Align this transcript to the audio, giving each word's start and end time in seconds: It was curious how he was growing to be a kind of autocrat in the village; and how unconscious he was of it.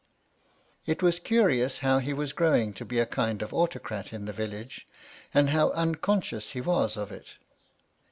It 0.87 1.03
was 1.03 1.19
curious 1.19 1.77
how 1.77 1.99
he 1.99 2.11
was 2.11 2.33
growing 2.33 2.73
to 2.73 2.83
be 2.85 2.97
a 2.97 3.05
kind 3.05 3.43
of 3.43 3.53
autocrat 3.53 4.11
in 4.11 4.25
the 4.25 4.33
village; 4.33 4.87
and 5.31 5.51
how 5.51 5.69
unconscious 5.73 6.53
he 6.53 6.59
was 6.61 6.97
of 6.97 7.11
it. 7.11 7.35